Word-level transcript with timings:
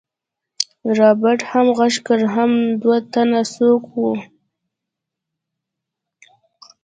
رابرټ 0.97 1.39
هم 1.51 1.67
غږ 1.77 1.95
کړ 2.07 2.19
حم 2.33 2.51
دوه 2.81 2.97
تنه 3.13 3.41
څوک 3.55 3.81
وو. 3.99 4.13